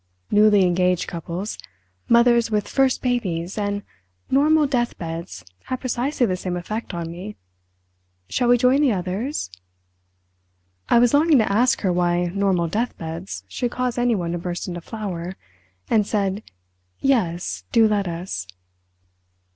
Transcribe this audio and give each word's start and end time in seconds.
Newly 0.31 0.63
engaged 0.65 1.05
couples, 1.07 1.59
mothers 2.09 2.49
with 2.49 2.67
first 2.67 3.03
babies, 3.03 3.55
and 3.55 3.83
normal 4.31 4.65
deathbeds 4.65 5.45
have 5.65 5.79
precisely 5.81 6.25
the 6.25 6.35
same 6.35 6.57
effect 6.57 6.91
on 6.95 7.11
me. 7.11 7.35
Shall 8.27 8.47
we 8.47 8.57
join 8.57 8.81
the 8.81 8.93
others?" 8.93 9.51
I 10.89 10.97
was 10.97 11.13
longing 11.13 11.37
to 11.37 11.51
ask 11.51 11.81
her 11.81 11.93
why 11.93 12.31
normal 12.33 12.67
deathbeds 12.67 13.43
should 13.47 13.69
cause 13.69 13.99
anyone 13.99 14.31
to 14.31 14.39
burst 14.39 14.67
into 14.67 14.81
flower, 14.81 15.35
and 15.87 16.07
said, 16.07 16.41
"Yes, 16.99 17.63
do 17.71 17.87
let 17.87 18.07
us." 18.07 18.47